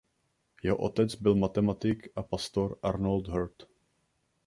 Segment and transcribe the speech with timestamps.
[0.63, 3.63] Jeho otec byl matematik a pastor Arnold Hurt.